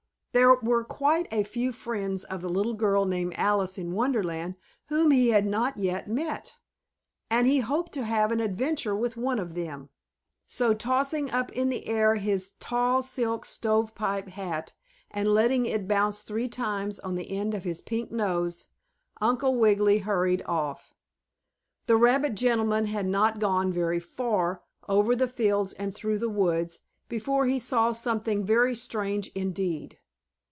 [0.33, 4.55] There were quite a few friends of the little girl named Alice in Wonderland
[4.87, 6.55] whom he had not yet met,
[7.29, 9.89] and he hoped to have an adventure with one of them.
[10.47, 14.73] So, tossing up in the air his tall silk stovepipe hat,
[15.11, 18.67] and letting it bounce three times on the end of his pink nose,
[19.19, 20.93] Uncle Wiggily hurried off.
[21.87, 26.83] The rabbit gentleman had not gone very far, over the fields and through the woods,
[27.09, 29.97] before he saw something very strange indeed.